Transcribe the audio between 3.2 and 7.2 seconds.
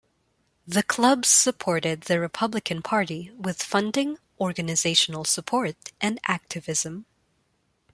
with funding, organizational support, and activism.